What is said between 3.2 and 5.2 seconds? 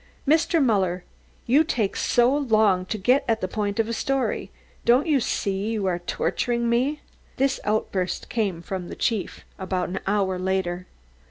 at the point of the story! Don't you